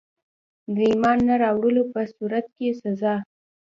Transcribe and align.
د 0.73 0.75
ایمان 0.89 1.17
نه 1.27 1.35
راوړلو 1.43 1.83
په 1.93 2.01
صورت 2.15 2.45
کي 2.55 2.67
سزا. 2.81 3.15